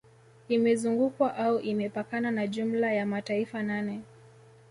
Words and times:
Imezungukwa 0.49 1.35
au 1.35 1.59
imepakana 1.59 2.31
na 2.31 2.47
jumla 2.47 2.93
ya 2.93 3.05
mataifa 3.05 3.63
nane 3.63 4.01